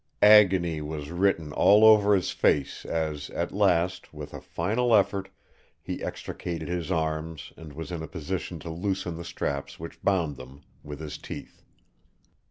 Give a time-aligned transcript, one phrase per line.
[0.23, 5.29] Agony was written all over his face as at last with a final effort
[5.79, 10.37] he extricated his arms and was in a position to loosen the straps which bound
[10.37, 11.61] them, with his teeth.